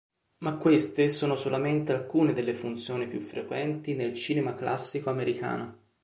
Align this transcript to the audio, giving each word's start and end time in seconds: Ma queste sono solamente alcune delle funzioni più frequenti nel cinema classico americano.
Ma 0.39 0.55
queste 0.57 1.09
sono 1.09 1.35
solamente 1.35 1.91
alcune 1.91 2.33
delle 2.33 2.55
funzioni 2.55 3.05
più 3.07 3.19
frequenti 3.21 3.93
nel 3.93 4.15
cinema 4.15 4.55
classico 4.55 5.11
americano. 5.11 5.77